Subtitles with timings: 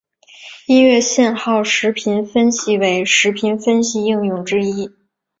[0.65, 4.89] 音乐信号时频分析为时频分析应用之一。